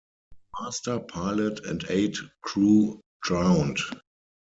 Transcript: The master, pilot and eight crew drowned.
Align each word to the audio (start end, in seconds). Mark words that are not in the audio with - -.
The 0.55 0.63
master, 0.63 0.99
pilot 0.99 1.63
and 1.67 1.85
eight 1.89 2.17
crew 2.41 3.01
drowned. 3.21 3.77